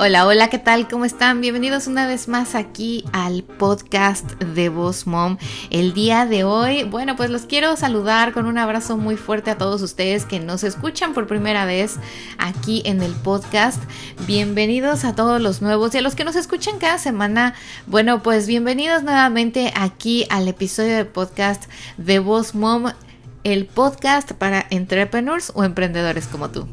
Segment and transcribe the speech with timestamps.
[0.00, 0.86] Hola, hola, ¿qué tal?
[0.86, 1.40] ¿Cómo están?
[1.40, 5.38] Bienvenidos una vez más aquí al podcast de Voz Mom.
[5.70, 9.58] El día de hoy, bueno, pues los quiero saludar con un abrazo muy fuerte a
[9.58, 11.96] todos ustedes que nos escuchan por primera vez
[12.38, 13.82] aquí en el podcast.
[14.24, 17.54] Bienvenidos a todos los nuevos y a los que nos escuchan cada semana.
[17.88, 21.64] Bueno, pues bienvenidos nuevamente aquí al episodio de podcast
[21.96, 22.92] de Voz Mom,
[23.42, 26.68] el podcast para entrepreneurs o emprendedores como tú.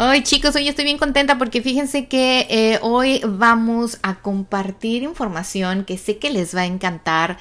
[0.00, 5.84] Hoy chicos, hoy estoy bien contenta porque fíjense que eh, hoy vamos a compartir información
[5.84, 7.36] que sé que les va a encantar.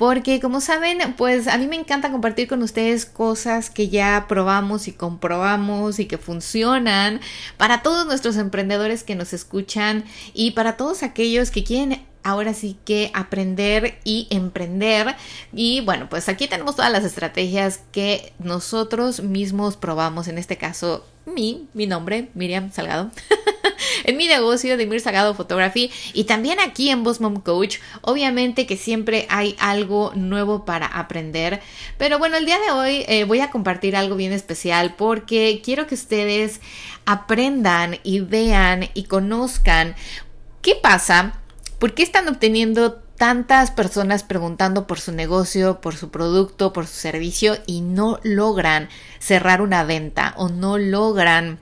[0.00, 4.88] Porque como saben, pues a mí me encanta compartir con ustedes cosas que ya probamos
[4.88, 7.20] y comprobamos y que funcionan
[7.58, 12.78] para todos nuestros emprendedores que nos escuchan y para todos aquellos que quieren ahora sí
[12.86, 15.16] que aprender y emprender.
[15.52, 21.04] Y bueno, pues aquí tenemos todas las estrategias que nosotros mismos probamos, en este caso
[21.26, 23.10] mi, mi nombre, Miriam Salgado,
[24.04, 27.78] en mi negocio de Mir Salgado Photography y también aquí en Boss Mom Coach.
[28.02, 31.60] Obviamente que siempre hay algo nuevo para aprender,
[31.98, 35.86] pero bueno, el día de hoy eh, voy a compartir algo bien especial porque quiero
[35.86, 36.60] que ustedes
[37.06, 39.94] aprendan y vean y conozcan
[40.62, 41.34] qué pasa,
[41.78, 46.94] por qué están obteniendo tantas personas preguntando por su negocio, por su producto, por su
[46.94, 51.58] servicio y no logran cerrar una venta o no logran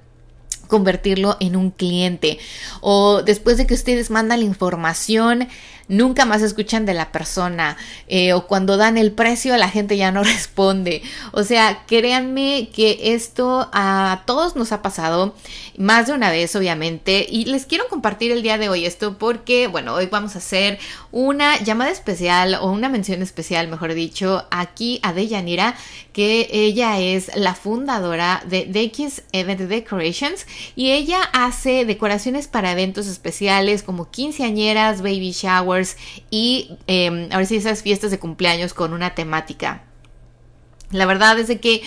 [0.68, 2.38] convertirlo en un cliente.
[2.80, 5.48] O después de que ustedes mandan la información
[5.88, 10.12] nunca más escuchan de la persona eh, o cuando dan el precio la gente ya
[10.12, 11.02] no responde.
[11.32, 15.34] O sea, créanme que esto a todos nos ha pasado
[15.76, 19.68] más de una vez, obviamente, y les quiero compartir el día de hoy esto porque,
[19.68, 20.78] bueno, hoy vamos a hacer
[21.12, 25.76] una llamada especial o una mención especial, mejor dicho, aquí a Deyanira,
[26.12, 33.06] que ella es la fundadora de DX Event Decorations y ella hace decoraciones para eventos
[33.06, 35.77] especiales como quinceañeras, baby showers,
[36.30, 39.82] y eh, ahora sí esas fiestas de cumpleaños con una temática.
[40.90, 41.82] La verdad es que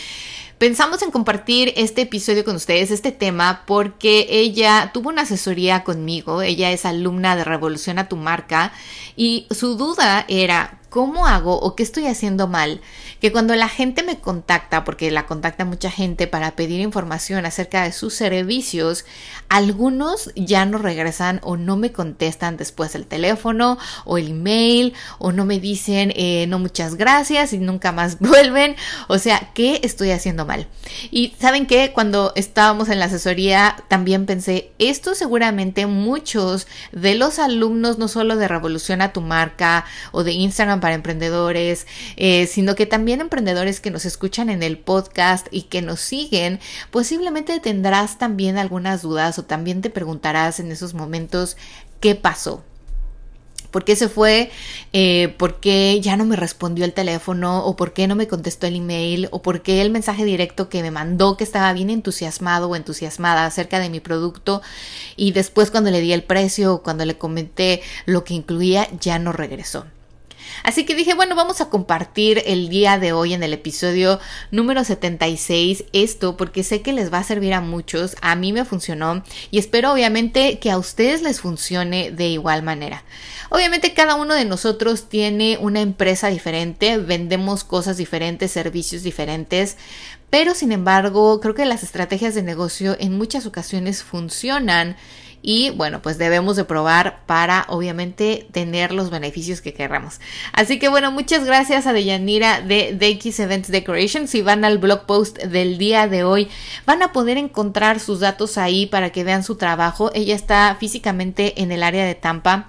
[0.62, 6.44] pensamos en compartir este episodio con ustedes, este tema, porque ella tuvo una asesoría conmigo,
[6.44, 8.72] ella es alumna de Revolución a tu marca
[9.16, 12.82] y su duda era, ¿cómo hago o qué estoy haciendo mal?
[13.22, 17.84] Que cuando la gente me contacta, porque la contacta mucha gente para pedir información acerca
[17.84, 19.06] de sus servicios,
[19.48, 25.32] algunos ya no regresan o no me contestan después el teléfono o el email o
[25.32, 28.76] no me dicen eh, no muchas gracias y nunca más vuelven.
[29.08, 30.68] O sea, ¿qué estoy haciendo mal?
[31.10, 37.40] Y saben que cuando estábamos en la asesoría también pensé, esto seguramente muchos de los
[37.40, 41.88] alumnos, no solo de Revolución a tu marca o de Instagram, para emprendedores,
[42.18, 46.60] eh, sino que también emprendedores que nos escuchan en el podcast y que nos siguen,
[46.92, 51.56] posiblemente tendrás también algunas dudas o también te preguntarás en esos momentos
[52.02, 52.64] qué pasó.
[53.72, 54.52] ¿Por qué se fue?
[54.92, 57.66] Eh, ¿Por qué ya no me respondió el teléfono?
[57.66, 59.30] ¿O por qué no me contestó el email?
[59.32, 63.46] ¿O por qué el mensaje directo que me mandó que estaba bien entusiasmado o entusiasmada
[63.46, 64.62] acerca de mi producto
[65.16, 69.20] y después cuando le di el precio o cuando le comenté lo que incluía ya
[69.20, 69.86] no regresó?
[70.64, 74.20] Así que dije, bueno, vamos a compartir el día de hoy en el episodio
[74.52, 78.66] número 76 esto porque sé que les va a servir a muchos, a mí me
[78.66, 83.04] funcionó y espero obviamente que a ustedes les funcione de igual manera.
[83.50, 89.78] Obviamente cada uno de nosotros tiene una empresa diferente, vendemos cosas diferentes, servicios diferentes,
[90.30, 94.96] pero sin embargo creo que las estrategias de negocio en muchas ocasiones funcionan
[95.42, 100.20] y bueno, pues debemos de probar para obviamente tener los beneficios que querramos.
[100.54, 104.28] Así que bueno, muchas gracias a Deyanira de DX Events Decoration.
[104.28, 106.48] Si van al blog post del día de hoy,
[106.86, 110.12] van a poder encontrar sus datos ahí para que vean su trabajo.
[110.14, 112.68] Ella está físicamente en el área de Tampa.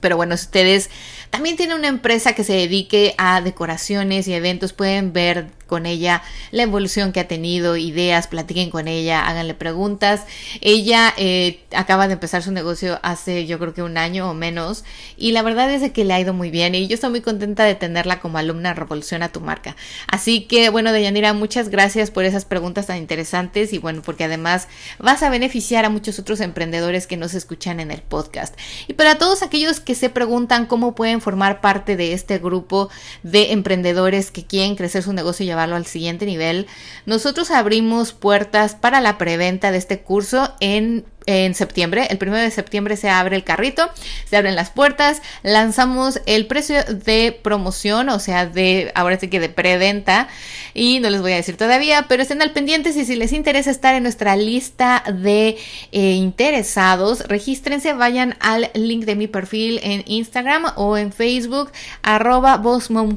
[0.00, 0.90] Pero bueno, si ustedes
[1.30, 6.22] también tienen una empresa que se dedique a decoraciones y eventos, pueden ver con ella
[6.50, 10.22] la evolución que ha tenido, ideas, platiquen con ella, háganle preguntas.
[10.60, 14.84] Ella eh, acaba de empezar su negocio hace yo creo que un año o menos
[15.16, 17.64] y la verdad es que le ha ido muy bien y yo estoy muy contenta
[17.64, 19.76] de tenerla como alumna Revoluciona tu marca.
[20.08, 24.68] Así que bueno, Deyanira, muchas gracias por esas preguntas tan interesantes y bueno, porque además
[24.98, 28.56] vas a beneficiar a muchos otros emprendedores que nos escuchan en el podcast.
[28.86, 32.88] Y para todos aquellos que se preguntan cómo pueden formar parte de este grupo
[33.22, 36.66] de emprendedores que quieren crecer su negocio y llevarlo al siguiente nivel,
[37.04, 42.06] nosotros abrimos puertas para la preventa de este curso en en septiembre.
[42.10, 43.90] El primero de septiembre se abre el carrito,
[44.28, 49.40] se abren las puertas, lanzamos el precio de promoción, o sea, de ahora sí que
[49.40, 50.28] de preventa,
[50.74, 53.70] y no les voy a decir todavía, pero estén al pendiente y si les interesa
[53.70, 55.56] estar en nuestra lista de
[55.92, 62.62] eh, interesados, regístrense, vayan al link de mi perfil en Instagram o en Facebook, arroba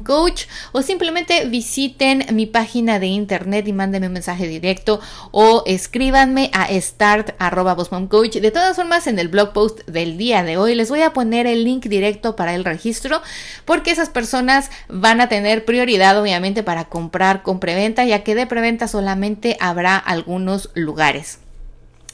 [0.04, 6.50] Coach, o simplemente visiten mi página de internet y mándenme un mensaje directo o escríbanme
[6.52, 7.76] a start arroba
[8.08, 8.36] Coach.
[8.36, 11.46] De todas formas, en el blog post del día de hoy les voy a poner
[11.46, 13.22] el link directo para el registro
[13.64, 18.46] porque esas personas van a tener prioridad obviamente para comprar con preventa ya que de
[18.46, 21.38] preventa solamente habrá algunos lugares.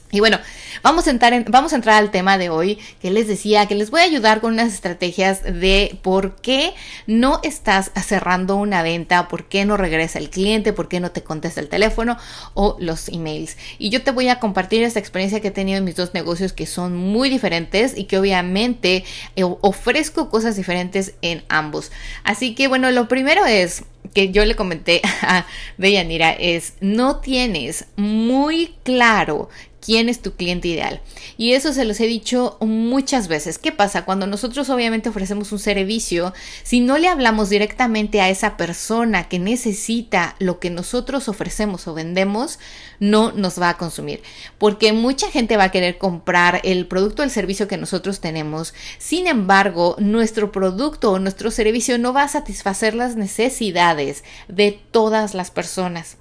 [0.09, 0.39] Y bueno,
[0.83, 3.91] vamos a, entrar vamos a entrar al tema de hoy que les decía que les
[3.91, 6.73] voy a ayudar con unas estrategias de por qué
[7.07, 11.23] no estás cerrando una venta, por qué no regresa el cliente, por qué no te
[11.23, 12.17] contesta el teléfono
[12.53, 13.57] o los emails.
[13.79, 16.53] Y yo te voy a compartir esta experiencia que he tenido en mis dos negocios
[16.53, 19.03] que son muy diferentes y que obviamente
[19.35, 21.91] eh, ofrezco cosas diferentes en ambos.
[22.23, 23.83] Así que bueno, lo primero es
[24.13, 25.45] que yo le comenté a
[25.77, 29.49] Deyanira es no tienes muy claro
[29.87, 30.99] quién es tu cliente ideal.
[31.37, 33.57] Y eso se los he dicho muchas veces.
[33.57, 34.03] ¿Qué pasa?
[34.03, 39.39] Cuando nosotros obviamente ofrecemos un servicio, si no le hablamos directamente a esa persona que
[39.39, 42.59] necesita lo que nosotros ofrecemos o vendemos,
[42.99, 44.21] no nos va a consumir.
[44.57, 48.73] Porque mucha gente va a querer comprar el producto o el servicio que nosotros tenemos.
[48.97, 55.33] Sin embargo, nuestro producto o nuestro servicio no va a satisfacer las necesidades de todas
[55.33, 56.17] las personas.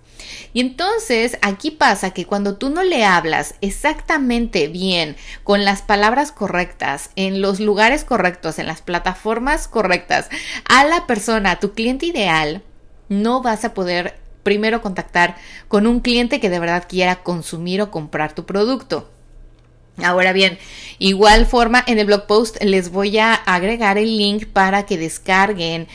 [0.53, 6.33] Y entonces aquí pasa que cuando tú no le hablas exactamente bien, con las palabras
[6.33, 10.29] correctas, en los lugares correctos, en las plataformas correctas,
[10.69, 12.63] a la persona, a tu cliente ideal,
[13.09, 15.37] no vas a poder primero contactar
[15.69, 19.11] con un cliente que de verdad quiera consumir o comprar tu producto.
[20.05, 20.59] Ahora bien,
[20.99, 25.89] igual forma en el blog post les voy a agregar el link para que descarguen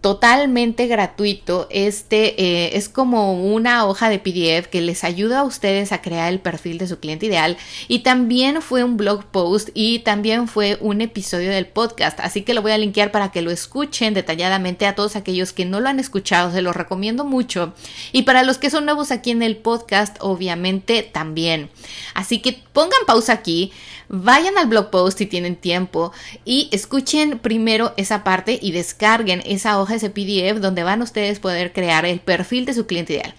[0.00, 1.68] totalmente gratuito.
[1.70, 6.32] Este eh, es como una hoja de PDF que les ayuda a ustedes a crear
[6.32, 7.56] el perfil de su cliente ideal.
[7.88, 12.18] Y también fue un blog post y también fue un episodio del podcast.
[12.20, 15.64] Así que lo voy a linkear para que lo escuchen detalladamente a todos aquellos que
[15.64, 16.50] no lo han escuchado.
[16.52, 17.74] Se los recomiendo mucho.
[18.12, 21.70] Y para los que son nuevos aquí en el podcast, obviamente también.
[22.14, 23.72] Así que pongan pausa aquí
[24.12, 26.12] vayan al blog post si tienen tiempo
[26.44, 31.72] y escuchen primero esa parte y descarguen esa hoja, ese PDF donde van ustedes poder
[31.72, 33.34] crear el perfil de su cliente ideal.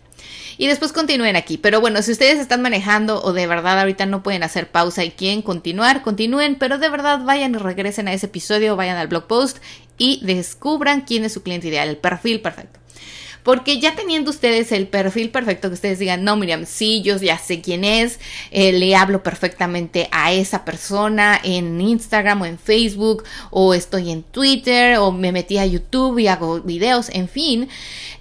[0.58, 1.58] Y después continúen aquí.
[1.58, 5.12] Pero bueno, si ustedes están manejando o de verdad ahorita no pueden hacer pausa y
[5.12, 9.28] quieren continuar, continúen, pero de verdad vayan y regresen a ese episodio, vayan al blog
[9.28, 9.58] post
[9.98, 12.81] y descubran quién es su cliente ideal, el perfil perfecto.
[13.44, 17.38] Porque ya teniendo ustedes el perfil perfecto, que ustedes digan, no, Miriam, sí, yo ya
[17.38, 18.20] sé quién es,
[18.52, 24.24] eh, le hablo perfectamente a esa persona en Instagram o en Facebook, o estoy en
[24.24, 27.70] Twitter, o me metí a YouTube y hago videos, en fin.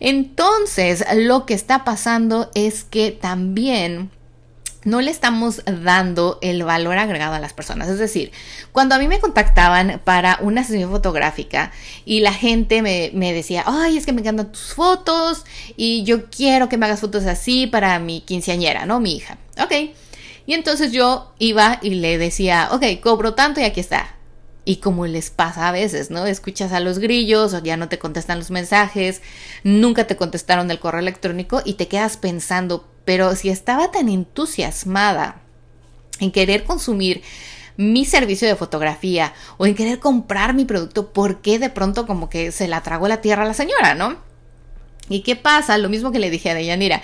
[0.00, 4.10] Entonces, lo que está pasando es que también
[4.84, 7.88] no le estamos dando el valor agregado a las personas.
[7.88, 8.32] Es decir,
[8.72, 11.72] cuando a mí me contactaban para una sesión fotográfica
[12.04, 15.44] y la gente me, decía, ay, es que me encantan tus fotos
[15.76, 19.00] y yo quiero que me hagas fotos así para mi quinceañera, ¿no?
[19.00, 19.38] Mi hija.
[19.62, 19.72] Ok.
[20.46, 24.16] Y entonces yo iba y le decía, ok, cobro tanto y aquí está.
[24.64, 26.26] Y como les pasa a veces, ¿no?
[26.26, 29.22] Escuchas a los grillos o ya no te contestan los mensajes,
[29.64, 35.40] nunca te contestaron el correo electrónico y te quedas pensando, pero si estaba tan entusiasmada
[36.20, 37.22] en querer consumir
[37.76, 42.28] mi servicio de fotografía o en querer comprar mi producto, ¿por qué de pronto como
[42.28, 44.18] que se la tragó la tierra a la señora, no?
[45.08, 45.78] ¿Y qué pasa?
[45.78, 47.02] Lo mismo que le dije a Deyanira,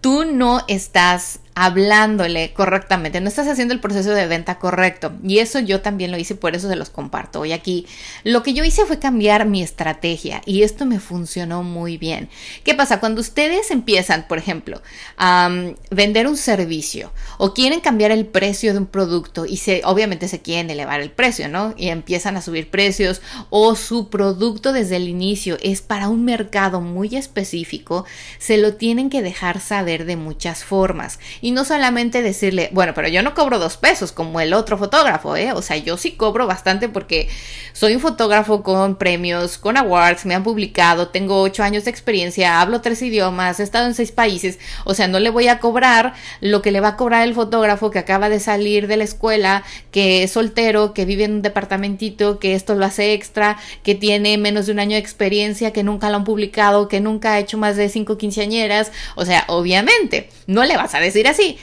[0.00, 5.12] tú no estás hablándole correctamente, no estás haciendo el proceso de venta correcto.
[5.26, 7.86] Y eso yo también lo hice, por eso se los comparto hoy aquí.
[8.24, 12.28] Lo que yo hice fue cambiar mi estrategia y esto me funcionó muy bien.
[12.62, 13.00] ¿Qué pasa?
[13.00, 14.82] Cuando ustedes empiezan, por ejemplo,
[15.16, 15.50] a
[15.90, 20.42] vender un servicio o quieren cambiar el precio de un producto y se, obviamente se
[20.42, 21.72] quieren elevar el precio, ¿no?
[21.78, 26.82] Y empiezan a subir precios o su producto desde el inicio es para un mercado
[26.82, 28.04] muy específico,
[28.38, 33.06] se lo tienen que dejar saber de muchas formas y no solamente decirle, bueno, pero
[33.06, 35.52] yo no cobro dos pesos como el otro fotógrafo, ¿eh?
[35.52, 37.28] O sea, yo sí cobro bastante porque
[37.72, 42.60] soy un fotógrafo con premios, con awards, me han publicado, tengo ocho años de experiencia,
[42.60, 46.14] hablo tres idiomas, he estado en seis países, o sea, no le voy a cobrar
[46.40, 49.62] lo que le va a cobrar el fotógrafo que acaba de salir de la escuela,
[49.92, 54.36] que es soltero, que vive en un departamentito, que esto lo hace extra, que tiene
[54.36, 57.56] menos de un año de experiencia, que nunca lo han publicado, que nunca ha hecho
[57.56, 61.58] más de cinco quinceañeras, o sea, obviamente, no le vas a decir así sí,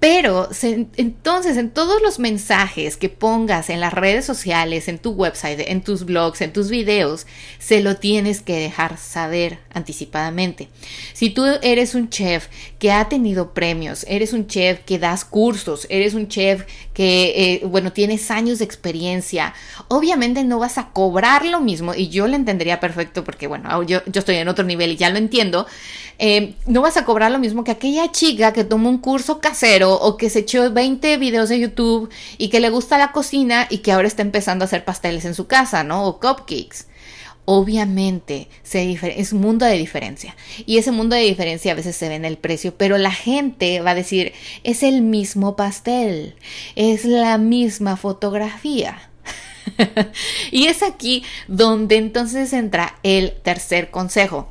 [0.00, 0.48] Pero
[0.96, 5.82] entonces en todos los mensajes que pongas en las redes sociales, en tu website, en
[5.82, 7.26] tus blogs, en tus videos,
[7.58, 10.68] se lo tienes que dejar saber anticipadamente.
[11.14, 15.86] Si tú eres un chef que ha tenido premios, eres un chef que das cursos,
[15.90, 19.54] eres un chef que, eh, bueno, tienes años de experiencia,
[19.88, 24.00] obviamente no vas a cobrar lo mismo y yo lo entendería perfecto porque, bueno, yo,
[24.06, 25.66] yo estoy en otro nivel y ya lo entiendo,
[26.18, 29.94] eh, no vas a cobrar lo mismo que aquella chica que tomó un curso casero
[29.94, 33.78] o que se echó 20 videos de YouTube y que le gusta la cocina y
[33.78, 36.06] que ahora está empezando a hacer pasteles en su casa, ¿no?
[36.06, 36.86] O cupcakes.
[37.44, 42.14] Obviamente es un mundo de diferencia y ese mundo de diferencia a veces se ve
[42.14, 44.34] en el precio, pero la gente va a decir
[44.64, 46.34] es el mismo pastel,
[46.76, 49.10] es la misma fotografía.
[50.50, 54.50] y es aquí donde entonces entra el tercer consejo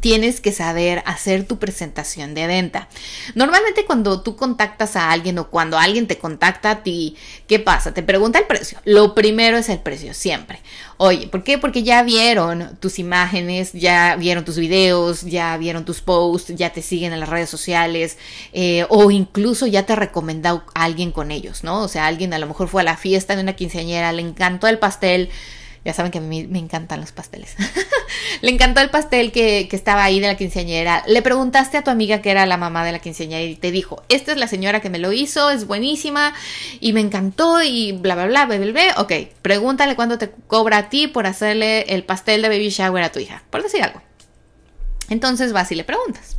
[0.00, 2.88] tienes que saber hacer tu presentación de venta.
[3.34, 7.94] Normalmente cuando tú contactas a alguien o cuando alguien te contacta a ti, ¿qué pasa?
[7.94, 8.78] Te pregunta el precio.
[8.84, 10.60] Lo primero es el precio, siempre.
[10.96, 11.58] Oye, ¿por qué?
[11.58, 16.82] Porque ya vieron tus imágenes, ya vieron tus videos, ya vieron tus posts, ya te
[16.82, 18.18] siguen en las redes sociales
[18.52, 21.82] eh, o incluso ya te recomendado a alguien con ellos, ¿no?
[21.82, 24.66] O sea, alguien a lo mejor fue a la fiesta de una quinceañera, le encantó
[24.68, 25.30] el pastel
[25.84, 27.56] ya saben que a mí me encantan los pasteles.
[28.40, 31.02] Le encantó el pastel que, estaba ahí de la quinceañera.
[31.06, 34.02] Le preguntaste a tu amiga que era la mamá de la quinceañera y te dijo,
[34.08, 36.32] esta es la señora que me lo hizo, es buenísima
[36.80, 38.94] y me encantó y bla, bla, bla, bla, bla, bla.
[38.98, 43.12] Ok, pregúntale cuánto te cobra a ti por hacerle el pastel de baby shower a
[43.12, 44.00] tu hija, por decir algo.
[45.08, 46.36] Entonces vas y le preguntas.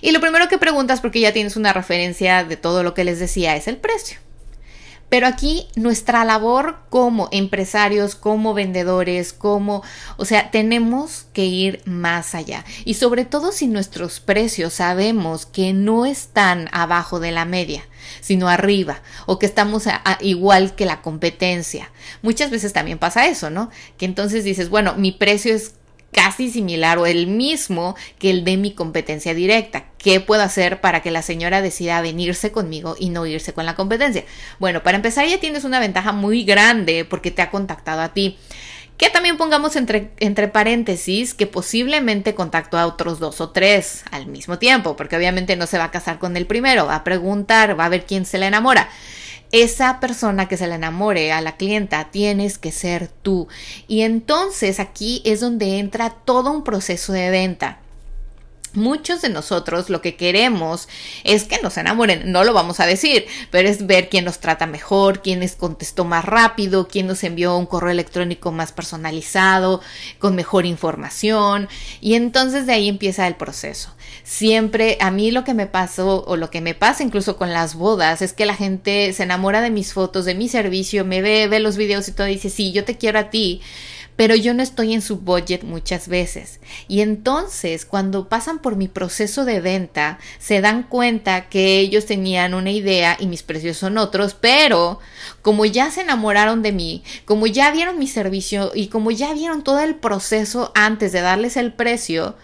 [0.00, 3.18] Y lo primero que preguntas, porque ya tienes una referencia de todo lo que les
[3.18, 4.18] decía, es el precio.
[5.08, 9.82] Pero aquí nuestra labor como empresarios, como vendedores, como,
[10.16, 12.64] o sea, tenemos que ir más allá.
[12.84, 17.84] Y sobre todo si nuestros precios sabemos que no están abajo de la media,
[18.20, 19.84] sino arriba, o que estamos
[20.20, 21.92] igual que la competencia.
[22.22, 23.70] Muchas veces también pasa eso, ¿no?
[23.98, 25.74] Que entonces dices, bueno, mi precio es
[26.12, 29.84] casi similar o el mismo que el de mi competencia directa.
[29.98, 33.74] ¿Qué puedo hacer para que la señora decida venirse conmigo y no irse con la
[33.74, 34.24] competencia?
[34.58, 38.38] Bueno, para empezar ya tienes una ventaja muy grande porque te ha contactado a ti.
[38.96, 44.26] Que también pongamos entre, entre paréntesis que posiblemente contactó a otros dos o tres al
[44.26, 47.78] mismo tiempo, porque obviamente no se va a casar con el primero, va a preguntar,
[47.78, 48.88] va a ver quién se le enamora
[49.52, 53.48] esa persona que se le enamore a la clienta tienes que ser tú.
[53.88, 57.78] Y entonces aquí es donde entra todo un proceso de venta.
[58.74, 60.88] Muchos de nosotros lo que queremos
[61.24, 64.66] es que nos enamoren, no lo vamos a decir, pero es ver quién nos trata
[64.66, 69.80] mejor, quién les contestó más rápido, quién nos envió un correo electrónico más personalizado,
[70.18, 71.68] con mejor información,
[72.00, 73.94] y entonces de ahí empieza el proceso.
[74.24, 77.74] Siempre a mí lo que me pasó o lo que me pasa incluso con las
[77.74, 81.48] bodas es que la gente se enamora de mis fotos, de mi servicio, me ve,
[81.48, 83.62] ve los videos y todo y dice, sí, yo te quiero a ti
[84.16, 86.60] pero yo no estoy en su budget muchas veces.
[86.88, 92.54] Y entonces, cuando pasan por mi proceso de venta, se dan cuenta que ellos tenían
[92.54, 94.98] una idea y mis precios son otros, pero
[95.42, 99.62] como ya se enamoraron de mí, como ya vieron mi servicio y como ya vieron
[99.62, 102.36] todo el proceso antes de darles el precio,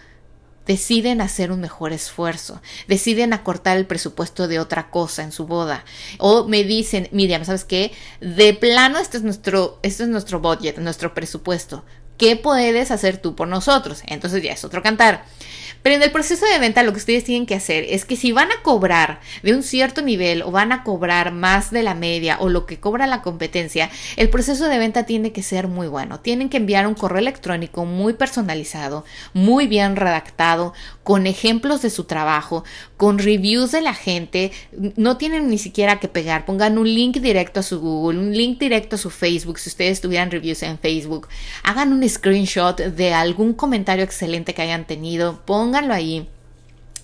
[0.65, 5.83] deciden hacer un mejor esfuerzo, deciden acortar el presupuesto de otra cosa en su boda
[6.19, 7.91] o me dicen, Miriam, ¿sabes qué?
[8.21, 11.83] De plano este es nuestro este es nuestro budget, nuestro presupuesto.
[12.17, 14.03] ¿Qué puedes hacer tú por nosotros?
[14.05, 15.25] Entonces ya es otro cantar.
[15.83, 18.31] Pero en el proceso de venta lo que ustedes tienen que hacer es que si
[18.31, 22.37] van a cobrar de un cierto nivel o van a cobrar más de la media
[22.39, 26.21] o lo que cobra la competencia, el proceso de venta tiene que ser muy bueno.
[26.21, 30.73] Tienen que enviar un correo electrónico muy personalizado, muy bien redactado,
[31.03, 32.63] con ejemplos de su trabajo,
[32.95, 34.51] con reviews de la gente.
[34.95, 36.45] No tienen ni siquiera que pegar.
[36.45, 39.99] Pongan un link directo a su Google, un link directo a su Facebook, si ustedes
[39.99, 41.27] tuvieran reviews en Facebook.
[41.63, 45.41] Hagan un screenshot de algún comentario excelente que hayan tenido.
[45.73, 46.29] Pónganlo ahí.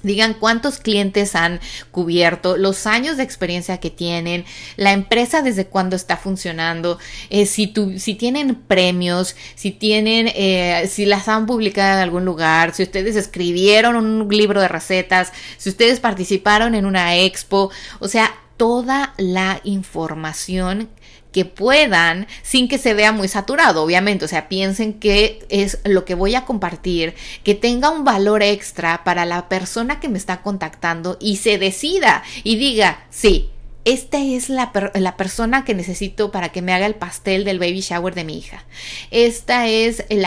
[0.04, 1.60] Digan cuántos clientes han
[1.90, 4.46] cubierto, los años de experiencia que tienen,
[4.78, 7.00] la empresa desde cuándo está funcionando,
[7.32, 12.26] eh, si, tu, si tienen premios, si tienen, eh, si las han publicado en algún
[12.26, 18.08] lugar, si ustedes escribieron un libro de recetas, si ustedes participaron en una expo, o
[18.08, 20.90] sea, toda la información
[21.32, 26.06] que puedan sin que se vea muy saturado, obviamente, o sea, piensen que es lo
[26.06, 30.42] que voy a compartir, que tenga un valor extra para la persona que me está
[30.42, 33.52] contactando y se decida y diga, sí,
[33.90, 37.82] esta es la, la, persona que necesito para que me haga el pastel del baby
[37.82, 38.64] shower de mi hija.
[39.10, 40.26] Esta es el,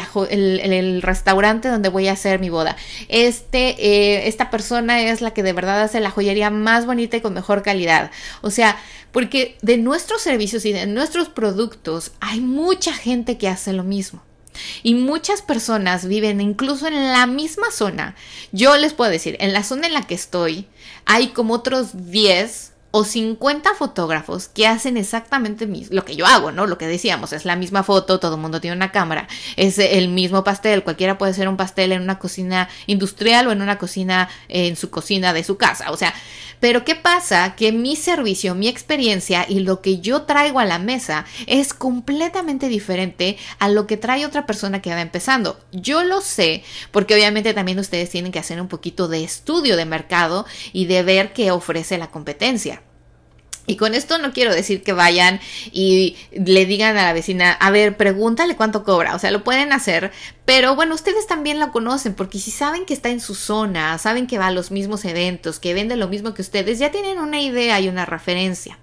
[0.60, 2.76] el, restaurante donde voy a hacer mi boda.
[3.08, 7.20] Este, eh, esta persona es la que de verdad hace la joyería más bonita y
[7.20, 8.10] con mejor calidad.
[8.40, 8.76] O sea,
[9.12, 14.22] porque de nuestros servicios y de nuestros productos hay mucha gente que hace lo mismo.
[14.82, 18.16] Y muchas personas viven incluso en la misma zona.
[18.50, 20.66] Yo les puedo decir, en la zona en la que estoy,
[21.06, 26.66] hay como otros 10 o 50 fotógrafos que hacen exactamente lo que yo hago, ¿no?
[26.66, 30.08] Lo que decíamos, es la misma foto, todo el mundo tiene una cámara, es el
[30.08, 34.28] mismo pastel, cualquiera puede hacer un pastel en una cocina industrial o en una cocina
[34.48, 36.14] en su cocina de su casa, o sea,
[36.62, 37.56] pero ¿qué pasa?
[37.56, 42.68] Que mi servicio, mi experiencia y lo que yo traigo a la mesa es completamente
[42.68, 45.58] diferente a lo que trae otra persona que va empezando.
[45.72, 49.86] Yo lo sé porque obviamente también ustedes tienen que hacer un poquito de estudio de
[49.86, 52.81] mercado y de ver qué ofrece la competencia.
[53.66, 55.40] Y con esto no quiero decir que vayan
[55.70, 59.14] y le digan a la vecina, a ver, pregúntale cuánto cobra.
[59.14, 60.10] O sea, lo pueden hacer,
[60.44, 64.26] pero bueno, ustedes también lo conocen, porque si saben que está en su zona, saben
[64.26, 67.40] que va a los mismos eventos, que vende lo mismo que ustedes, ya tienen una
[67.40, 68.78] idea y una referencia.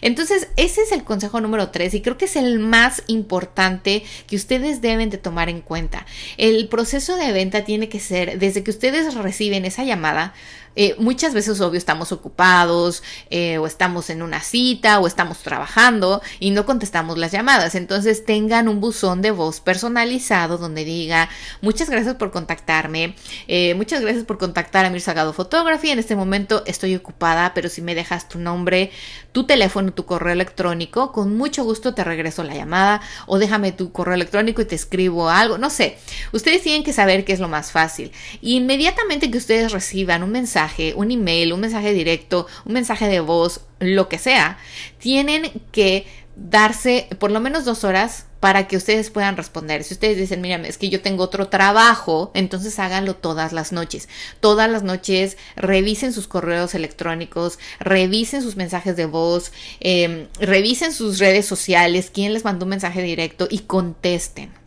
[0.00, 4.36] Entonces, ese es el consejo número tres y creo que es el más importante que
[4.36, 6.06] ustedes deben de tomar en cuenta.
[6.36, 10.34] El proceso de venta tiene que ser desde que ustedes reciben esa llamada,
[10.76, 16.22] eh, muchas veces, obvio, estamos ocupados eh, o estamos en una cita o estamos trabajando
[16.38, 17.74] y no contestamos las llamadas.
[17.74, 21.28] Entonces tengan un buzón de voz personalizado donde diga
[21.62, 23.16] muchas gracias por contactarme,
[23.48, 25.90] eh, muchas gracias por contactar a Mir Sagado Photography.
[25.90, 28.90] En este momento estoy ocupada, pero si me dejas tu nombre,
[29.36, 33.92] tu teléfono, tu correo electrónico, con mucho gusto te regreso la llamada o déjame tu
[33.92, 35.98] correo electrónico y te escribo algo, no sé.
[36.32, 38.12] Ustedes tienen que saber qué es lo más fácil.
[38.40, 43.66] Inmediatamente que ustedes reciban un mensaje, un email, un mensaje directo, un mensaje de voz,
[43.78, 44.56] lo que sea,
[45.00, 49.84] tienen que darse por lo menos dos horas para que ustedes puedan responder.
[49.84, 54.08] Si ustedes dicen, mira, es que yo tengo otro trabajo, entonces háganlo todas las noches.
[54.40, 61.18] Todas las noches revisen sus correos electrónicos, revisen sus mensajes de voz, em, revisen sus
[61.18, 64.65] redes sociales, quién les mandó un mensaje directo y contesten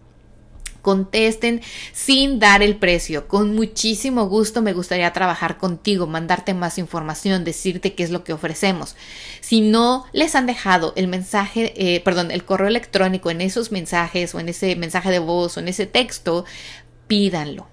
[0.81, 1.61] contesten
[1.93, 3.27] sin dar el precio.
[3.27, 8.33] Con muchísimo gusto me gustaría trabajar contigo, mandarte más información, decirte qué es lo que
[8.33, 8.95] ofrecemos.
[9.41, 14.33] Si no les han dejado el mensaje, eh, perdón, el correo electrónico en esos mensajes
[14.35, 16.45] o en ese mensaje de voz o en ese texto,
[17.07, 17.67] pídanlo.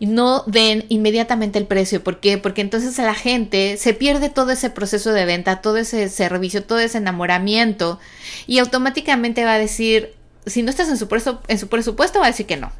[0.00, 2.02] No den inmediatamente el precio.
[2.02, 2.36] ¿Por qué?
[2.36, 6.80] Porque entonces la gente se pierde todo ese proceso de venta, todo ese servicio, todo
[6.80, 8.00] ese enamoramiento
[8.48, 10.14] y automáticamente va a decir,
[10.46, 12.72] si no estás en su, presupuesto, va a decir que no.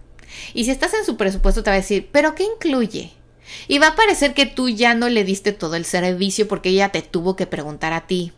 [0.55, 3.13] Y si estás en su presupuesto, te va a decir, ¿pero qué incluye?
[3.69, 6.89] Y va a parecer que tú ya no le diste todo el servicio porque ella
[6.91, 8.33] te tuvo que preguntar a ti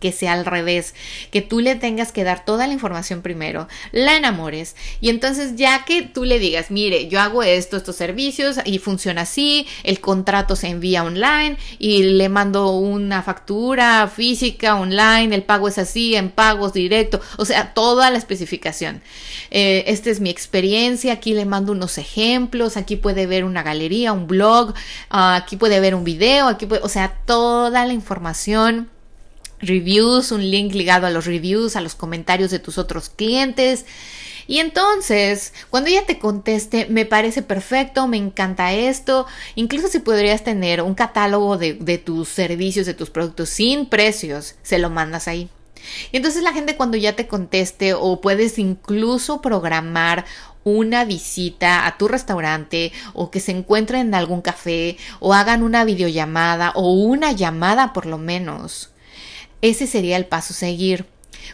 [0.00, 0.94] que sea al revés,
[1.30, 5.84] que tú le tengas que dar toda la información primero, la enamores y entonces ya
[5.84, 10.56] que tú le digas, mire, yo hago esto, estos servicios y funciona así, el contrato
[10.56, 16.30] se envía online y le mando una factura física online, el pago es así, en
[16.30, 19.02] pagos directo, o sea, toda la especificación.
[19.50, 24.12] Eh, esta es mi experiencia, aquí le mando unos ejemplos, aquí puede ver una galería,
[24.12, 24.74] un blog,
[25.10, 28.90] ah, aquí puede ver un video, aquí puede, o sea, toda la información
[29.60, 33.84] reviews, un link ligado a los reviews, a los comentarios de tus otros clientes.
[34.46, 40.42] Y entonces, cuando ella te conteste, me parece perfecto, me encanta esto, incluso si podrías
[40.42, 45.28] tener un catálogo de, de tus servicios, de tus productos sin precios, se lo mandas
[45.28, 45.50] ahí.
[46.12, 50.24] Y entonces la gente cuando ya te conteste o puedes incluso programar
[50.64, 55.84] una visita a tu restaurante o que se encuentren en algún café o hagan una
[55.84, 58.90] videollamada o una llamada por lo menos.
[59.62, 61.06] Ese sería el paso a seguir.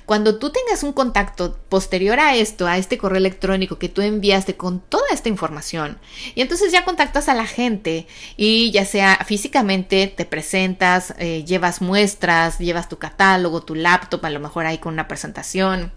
[0.07, 4.57] Cuando tú tengas un contacto posterior a esto, a este correo electrónico que tú enviaste
[4.57, 5.99] con toda esta información,
[6.35, 11.81] y entonces ya contactas a la gente y ya sea físicamente te presentas, eh, llevas
[11.81, 15.93] muestras, llevas tu catálogo, tu laptop, a lo mejor ahí con una presentación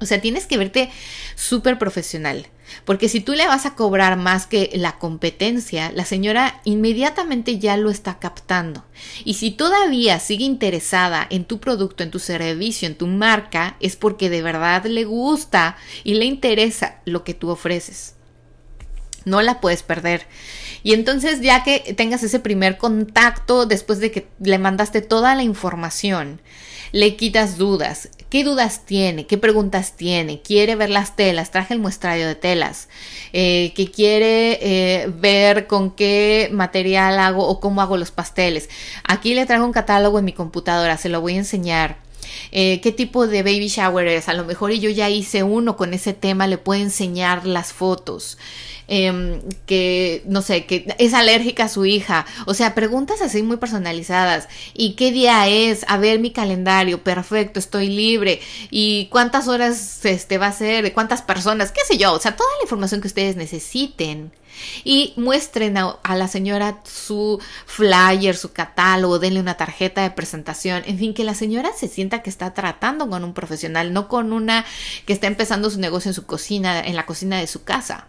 [0.00, 0.90] o sea, tienes que verte
[1.34, 2.46] súper profesional,
[2.84, 7.76] porque si tú le vas a cobrar más que la competencia, la señora inmediatamente ya
[7.76, 8.84] lo está captando.
[9.24, 13.96] Y si todavía sigue interesada en tu producto, en tu servicio, en tu marca, es
[13.96, 18.14] porque de verdad le gusta y le interesa lo que tú ofreces.
[19.26, 20.26] No la puedes perder.
[20.82, 25.42] Y entonces ya que tengas ese primer contacto después de que le mandaste toda la
[25.42, 26.40] información,
[26.92, 28.08] le quitas dudas.
[28.28, 29.26] ¿Qué dudas tiene?
[29.26, 30.40] ¿Qué preguntas tiene?
[30.40, 31.50] ¿Quiere ver las telas?
[31.50, 32.88] Traje el muestrario de telas.
[33.32, 38.68] Eh, ¿Que quiere eh, ver con qué material hago o cómo hago los pasteles?
[39.04, 42.09] Aquí le traigo un catálogo en mi computadora, se lo voy a enseñar.
[42.52, 44.28] Eh, qué tipo de baby shower es.
[44.28, 48.38] A lo mejor yo ya hice uno con ese tema, le puedo enseñar las fotos.
[48.92, 52.26] Em, que, no sé, que es alérgica a su hija.
[52.46, 54.48] O sea, preguntas así muy personalizadas.
[54.74, 55.84] ¿Y qué día es?
[55.86, 58.40] A ver mi calendario, perfecto, estoy libre.
[58.68, 60.92] ¿Y cuántas horas este, va a ser?
[60.92, 61.70] ¿Cuántas personas?
[61.70, 62.12] ¿Qué sé yo?
[62.12, 64.32] O sea, toda la información que ustedes necesiten
[64.84, 70.98] y muestren a, la señora su flyer, su catálogo, denle una tarjeta de presentación, en
[70.98, 74.64] fin, que la señora se sienta que está tratando con un profesional, no con una
[75.06, 78.06] que está empezando su negocio en su cocina, en la cocina de su casa.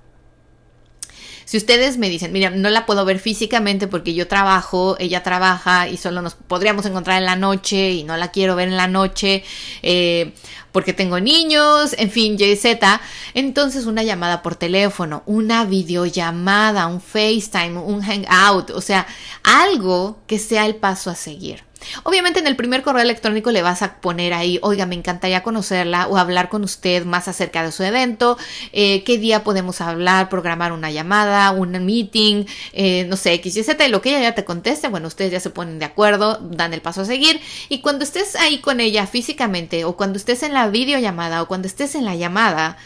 [1.45, 5.87] Si ustedes me dicen, mira, no la puedo ver físicamente porque yo trabajo, ella trabaja
[5.87, 8.87] y solo nos podríamos encontrar en la noche y no la quiero ver en la
[8.87, 9.43] noche
[9.81, 10.33] eh,
[10.71, 13.01] porque tengo niños, en fin, Z,
[13.33, 19.05] entonces una llamada por teléfono, una videollamada, un FaceTime, un Hangout, o sea,
[19.43, 21.70] algo que sea el paso a seguir.
[22.03, 26.07] Obviamente en el primer correo electrónico le vas a poner ahí, oiga, me encantaría conocerla
[26.07, 28.37] o hablar con usted más acerca de su evento,
[28.71, 33.63] eh, qué día podemos hablar, programar una llamada, un meeting, eh, no sé, X, Y,
[33.63, 36.73] Z, lo que ella ya te conteste, bueno, ustedes ya se ponen de acuerdo, dan
[36.73, 40.53] el paso a seguir y cuando estés ahí con ella físicamente o cuando estés en
[40.53, 42.77] la videollamada o cuando estés en la llamada,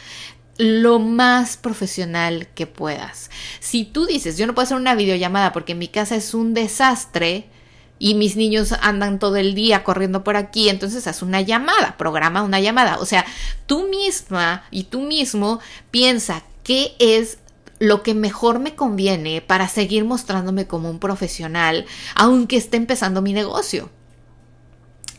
[0.57, 3.29] lo más profesional que puedas.
[3.59, 7.49] Si tú dices, yo no puedo hacer una videollamada porque mi casa es un desastre,
[7.97, 12.43] y mis niños andan todo el día corriendo por aquí, entonces haz una llamada, programa
[12.43, 12.97] una llamada.
[12.99, 13.25] O sea,
[13.65, 15.59] tú misma y tú mismo
[15.91, 17.37] piensa qué es
[17.79, 23.33] lo que mejor me conviene para seguir mostrándome como un profesional, aunque esté empezando mi
[23.33, 23.89] negocio.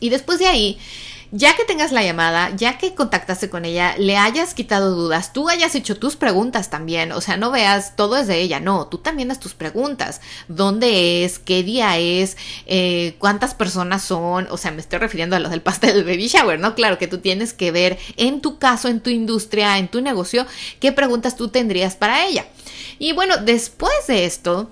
[0.01, 0.79] Y después de ahí,
[1.33, 5.49] ya que tengas la llamada, ya que contactaste con ella, le hayas quitado dudas, tú
[5.49, 8.99] hayas hecho tus preguntas también, o sea, no veas todo es de ella, no, tú
[8.99, 12.37] también haz tus preguntas, dónde es, qué día es,
[12.67, 16.29] eh, cuántas personas son, o sea, me estoy refiriendo a los del pastel del baby
[16.29, 16.75] shower, ¿no?
[16.75, 20.47] Claro que tú tienes que ver en tu caso, en tu industria, en tu negocio,
[20.81, 22.47] qué preguntas tú tendrías para ella.
[22.99, 24.71] Y bueno, después de esto,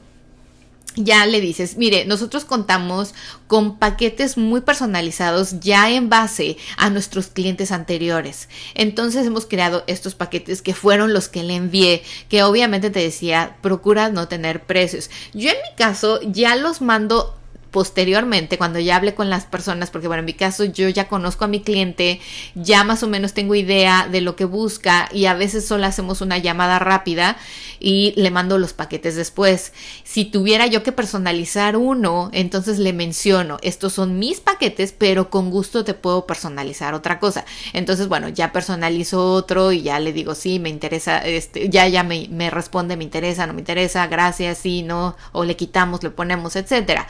[0.97, 3.15] ya le dices, mire, nosotros contamos
[3.47, 8.49] con paquetes muy personalizados ya en base a nuestros clientes anteriores.
[8.75, 13.57] Entonces hemos creado estos paquetes que fueron los que le envié, que obviamente te decía,
[13.61, 15.11] procura no tener precios.
[15.33, 17.37] Yo en mi caso ya los mando
[17.75, 21.45] posteriormente, cuando ya hable con las personas, porque bueno, en mi caso yo ya conozco
[21.45, 22.21] a mi cliente,
[22.55, 26.21] ya más o menos tengo idea de lo que busca y a veces solo hacemos
[26.21, 27.37] una llamada rápida
[27.81, 29.73] y le mando los paquetes después.
[30.05, 35.51] Si tuviera yo que personalizar uno, entonces le menciono, estos son mis paquetes, pero con
[35.51, 37.45] gusto te puedo personalizar otra cosa.
[37.73, 42.05] Entonces, bueno, ya personalizo otro y ya le digo, sí, me interesa, este, ya ya
[42.05, 46.11] me, me responde, me interesa, no me interesa, gracias, sí, no, o le quitamos, le
[46.11, 47.09] ponemos, etcétera.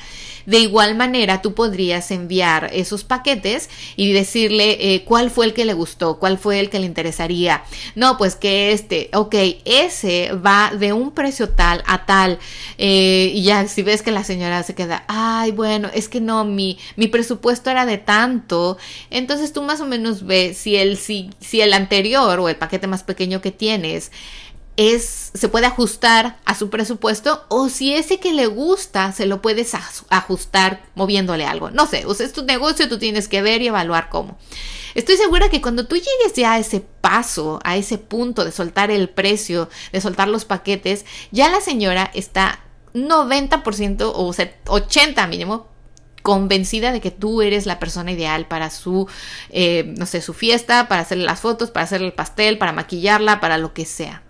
[0.54, 5.64] De igual manera, tú podrías enviar esos paquetes y decirle eh, cuál fue el que
[5.64, 7.64] le gustó, cuál fue el que le interesaría.
[7.96, 12.38] No, pues que este, ok, ese va de un precio tal a tal.
[12.78, 16.44] Eh, y ya si ves que la señora se queda, ay, bueno, es que no,
[16.44, 18.78] mi, mi presupuesto era de tanto.
[19.10, 22.86] Entonces tú más o menos ves si el, si, si el anterior o el paquete
[22.86, 24.12] más pequeño que tienes
[24.76, 29.40] es, se puede ajustar a su presupuesto o si ese que le gusta se lo
[29.40, 29.72] puedes
[30.08, 31.70] ajustar moviéndole algo.
[31.70, 34.36] No sé, o sea, es tu negocio, tú tienes que ver y evaluar cómo.
[34.94, 38.90] Estoy segura que cuando tú llegues ya a ese paso, a ese punto de soltar
[38.90, 42.60] el precio, de soltar los paquetes, ya la señora está
[42.94, 44.34] 90% o
[44.72, 45.68] 80 mínimo
[46.22, 49.06] convencida de que tú eres la persona ideal para su,
[49.50, 53.40] eh, no sé, su fiesta, para hacerle las fotos, para hacerle el pastel, para maquillarla,
[53.40, 54.23] para lo que sea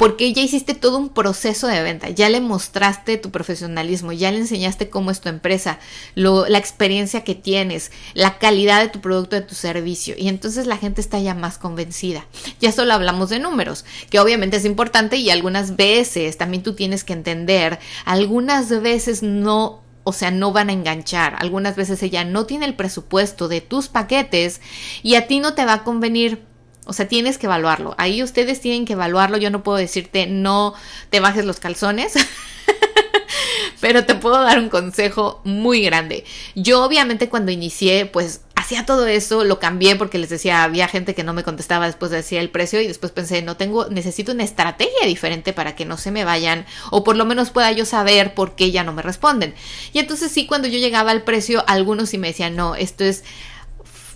[0.00, 4.38] porque ya hiciste todo un proceso de venta, ya le mostraste tu profesionalismo, ya le
[4.38, 5.78] enseñaste cómo es tu empresa,
[6.14, 10.78] la experiencia que tienes, la calidad de tu producto, de tu servicio, y entonces la
[10.78, 12.24] gente está ya más convencida.
[12.60, 17.04] Ya solo hablamos de números, que obviamente es importante y algunas veces también tú tienes
[17.04, 21.36] que entender, algunas veces no o sea, no van a enganchar.
[21.38, 24.62] Algunas veces ella no tiene el presupuesto de tus paquetes
[25.02, 26.49] y a ti no te va a convenir
[26.90, 27.94] o sea, tienes que evaluarlo.
[27.98, 29.36] Ahí ustedes tienen que evaluarlo.
[29.36, 30.74] Yo no puedo decirte no
[31.08, 32.14] te bajes los calzones.
[33.80, 36.24] pero te puedo dar un consejo muy grande.
[36.56, 41.14] Yo obviamente cuando inicié, pues hacía todo eso, lo cambié porque les decía, había gente
[41.14, 44.32] que no me contestaba después de decir el precio y después pensé, no tengo, necesito
[44.32, 47.84] una estrategia diferente para que no se me vayan o por lo menos pueda yo
[47.84, 49.54] saber por qué ya no me responden.
[49.92, 53.22] Y entonces sí, cuando yo llegaba al precio, algunos sí me decían, no, esto es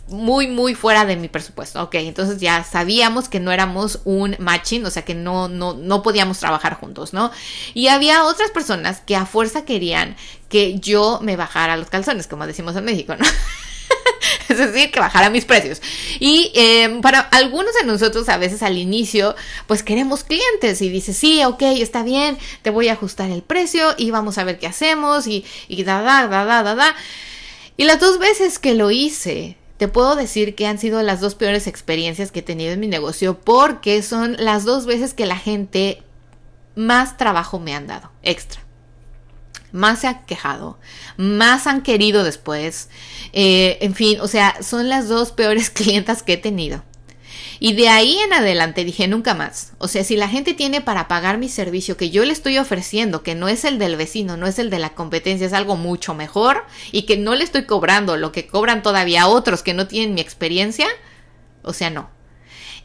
[0.08, 1.82] muy, muy fuera de mi presupuesto.
[1.82, 6.02] Ok, entonces ya sabíamos que no éramos un matching, o sea que no, no, no
[6.02, 7.30] podíamos trabajar juntos, ¿no?
[7.72, 10.16] Y había otras personas que a fuerza querían
[10.48, 13.24] que yo me bajara los calzones, como decimos en México, ¿no?
[14.48, 15.80] es decir, que bajara mis precios.
[16.20, 19.34] Y em, para algunos de nosotros a veces al inicio,
[19.66, 23.94] pues queremos clientes y dice, sí, ok, está bien, te voy a ajustar el precio
[23.96, 26.94] y vamos a ver qué hacemos y, y da, da, da, da, da, da.
[27.76, 31.34] Y las dos veces que lo hice, te puedo decir que han sido las dos
[31.34, 35.36] peores experiencias que he tenido en mi negocio porque son las dos veces que la
[35.36, 36.02] gente
[36.76, 38.60] más trabajo me han dado, extra.
[39.72, 40.78] Más se ha quejado,
[41.16, 42.88] más han querido después.
[43.32, 46.84] Eh, en fin, o sea, son las dos peores clientas que he tenido.
[47.60, 49.72] Y de ahí en adelante dije nunca más.
[49.78, 53.22] O sea, si la gente tiene para pagar mi servicio que yo le estoy ofreciendo,
[53.22, 56.14] que no es el del vecino, no es el de la competencia, es algo mucho
[56.14, 60.14] mejor y que no le estoy cobrando lo que cobran todavía otros que no tienen
[60.14, 60.86] mi experiencia,
[61.62, 62.10] o sea, no.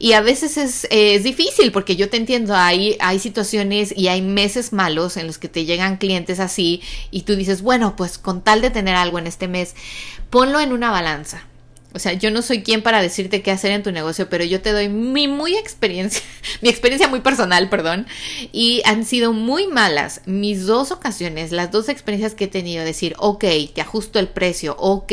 [0.02, 4.22] Y a veces es, es, difícil porque yo te entiendo, hay, hay situaciones y hay
[4.22, 8.40] meses malos en los que te llegan clientes así y tú dices, bueno, pues con
[8.40, 9.76] tal de tener algo en este mes,
[10.30, 11.49] ponlo en una balanza.
[11.92, 14.60] O sea, yo no soy quien para decirte qué hacer en tu negocio, pero yo
[14.60, 16.22] te doy mi muy experiencia,
[16.60, 18.06] mi experiencia muy personal, perdón,
[18.52, 23.14] y han sido muy malas mis dos ocasiones, las dos experiencias que he tenido, decir,
[23.18, 25.12] ok, te ajusto el precio, ok,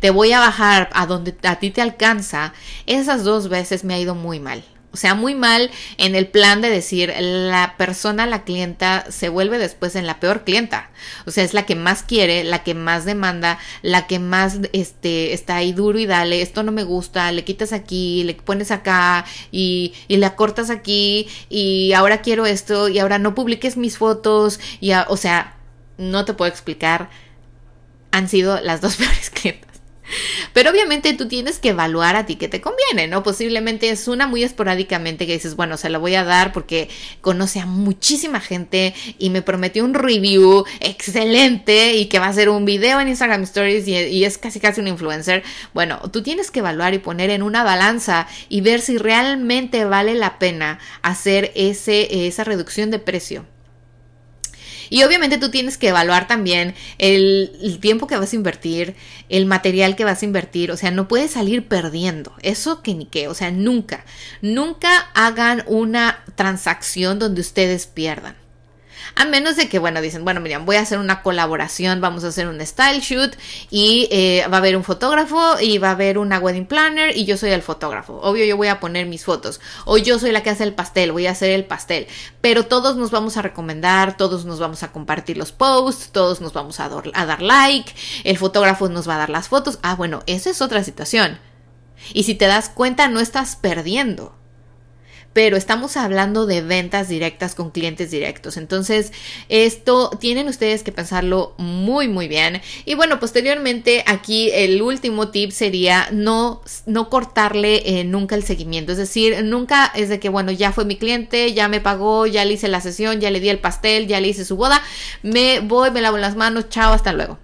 [0.00, 2.54] te voy a bajar a donde a ti te alcanza,
[2.86, 4.62] esas dos veces me ha ido muy mal.
[4.94, 9.58] O sea, muy mal en el plan de decir la persona, la clienta, se vuelve
[9.58, 10.88] después en la peor clienta.
[11.26, 15.32] O sea, es la que más quiere, la que más demanda, la que más este,
[15.32, 19.24] está ahí duro y dale, esto no me gusta, le quitas aquí, le pones acá
[19.50, 24.60] y, y le cortas aquí y ahora quiero esto y ahora no publiques mis fotos
[24.80, 25.56] y, o sea,
[25.98, 27.10] no te puedo explicar.
[28.12, 29.73] Han sido las dos peores clientas.
[30.52, 33.22] Pero obviamente tú tienes que evaluar a ti que te conviene, ¿no?
[33.22, 36.88] Posiblemente es una muy esporádicamente que dices, bueno, se la voy a dar porque
[37.20, 42.48] conoce a muchísima gente y me prometió un review excelente y que va a hacer
[42.48, 45.42] un video en Instagram Stories y, es casi casi un influencer.
[45.72, 50.14] Bueno, tú tienes que evaluar y poner en una balanza y ver si realmente vale
[50.14, 53.53] la pena hacer ese, esa reducción de precio.
[54.90, 58.94] Y obviamente tú tienes que evaluar también el, tiempo que vas a invertir,
[59.28, 63.06] el material que vas a invertir, o sea, no puedes salir perdiendo, eso que ni
[63.06, 64.04] qué, o sea, nunca,
[64.42, 68.43] nunca hagan una transacción donde ustedes pierdan.
[69.16, 72.28] A menos de que, bueno, dicen, bueno, Miriam, voy a hacer una colaboración, vamos a
[72.28, 73.36] hacer un style shoot
[73.70, 77.24] y eh, va a haber un fotógrafo y va a haber una wedding planner y
[77.24, 78.20] yo soy el fotógrafo.
[78.22, 79.60] Obvio, yo voy a poner mis fotos.
[79.84, 82.08] O yo soy la que hace el pastel, voy a hacer el pastel.
[82.40, 86.52] Pero todos nos vamos a recomendar, todos nos vamos a compartir los posts, todos nos
[86.52, 89.78] vamos a, a dar like, el fotógrafo nos va a dar las fotos.
[89.82, 91.38] Ah, bueno, esa es otra situación.
[92.12, 94.34] Y si te das cuenta, no estás perdiendo
[95.34, 98.56] pero estamos hablando de ventas directas con clientes directos.
[98.56, 99.12] Entonces,
[99.50, 102.62] esto tienen ustedes que pensarlo muy, muy bien.
[102.86, 108.92] Y bueno, posteriormente aquí el último tip sería no, no cortarle eh, nunca el seguimiento.
[108.92, 112.44] Es decir, nunca es de que, bueno, ya fue mi cliente, ya me pagó, ya
[112.44, 114.80] le hice la sesión, ya le di el pastel, ya le hice su boda,
[115.22, 117.43] me voy, me lavo las manos, chao, hasta luego.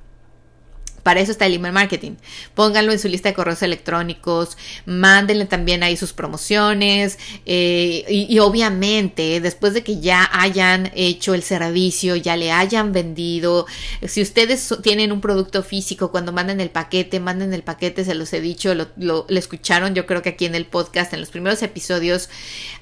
[1.03, 2.13] Para eso está el email marketing.
[2.55, 9.41] Pónganlo en su lista de correos electrónicos, mándenle también ahí sus promociones eh, y, obviamente
[9.41, 13.67] después de que ya hayan hecho el servicio, ya le hayan vendido,
[14.07, 18.33] si ustedes tienen un producto físico, cuando manden el paquete, manden el paquete, se los
[18.33, 21.63] he dicho, lo, lo escucharon yo creo que aquí en el podcast, en los primeros
[21.63, 22.29] episodios,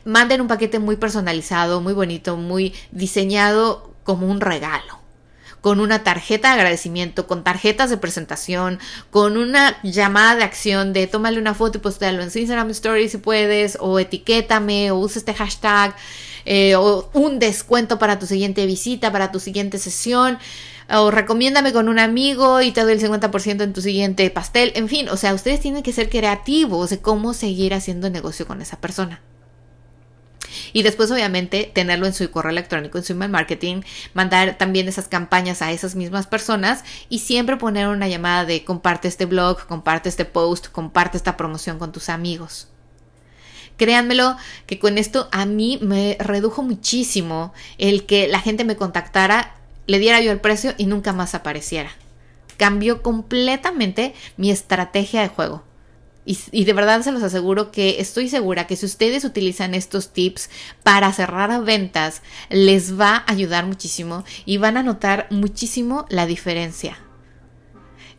[0.04, 5.07] manden un paquete muy personalizado, muy bonito, muy diseñado como un regalo
[5.60, 8.78] con una tarjeta de agradecimiento, con tarjetas de presentación,
[9.10, 13.18] con una llamada de acción de tómale una foto y postalo en Instagram Stories si
[13.18, 15.94] puedes, o etiquétame, o usa este hashtag,
[16.44, 20.38] eh, o un descuento para tu siguiente visita, para tu siguiente sesión
[20.90, 24.72] o recomiéndame con un amigo y te doy el 50% en tu siguiente pastel.
[24.74, 28.62] En fin, o sea, ustedes tienen que ser creativos de cómo seguir haciendo negocio con
[28.62, 29.20] esa persona.
[30.72, 33.82] Y después, obviamente, tenerlo en su correo electrónico, en su email marketing,
[34.14, 39.08] mandar también esas campañas a esas mismas personas y siempre poner una llamada de comparte
[39.08, 42.68] este blog, comparte este post, comparte esta promoción con tus amigos.
[43.78, 49.54] Créanmelo que con esto a mí me redujo muchísimo el que la gente me contactara,
[49.86, 51.90] le diera yo el precio y nunca más apareciera.
[52.56, 55.67] Cambió completamente mi estrategia de juego.
[56.52, 60.50] Y, de verdad se los aseguro que estoy segura que si ustedes utilizan estos tips
[60.82, 66.98] para cerrar ventas, les va a ayudar muchísimo y van a notar muchísimo la diferencia.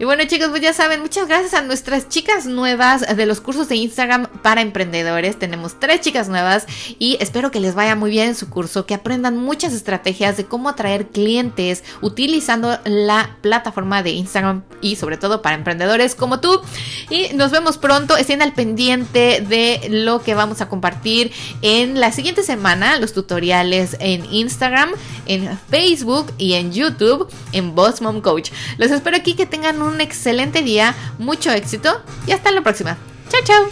[0.02, 3.68] Y bueno chicos, pues ya saben, muchas gracias a nuestras chicas nuevas de los cursos
[3.68, 5.38] de Instagram para emprendedores.
[5.38, 6.68] Tenemos tres chicas nuevas
[7.00, 10.46] y espero que les vaya muy bien en su curso, que aprendan muchas estrategias de
[10.46, 16.62] cómo atraer clientes utilizando la plataforma de Instagram y sobre todo para emprendedores como tú.
[17.10, 22.14] Y nos vemos pronto, estén al pendiente de lo que vamos a compartir en la
[22.14, 24.92] siguiente semana, los tutoriales en Instagram,
[25.26, 28.52] en Facebook y en YouTube en Boss Mom Coach.
[28.78, 32.98] Los espero aquí que tengan un un excelente día, mucho éxito y hasta la próxima.
[33.30, 33.68] Chao, chao.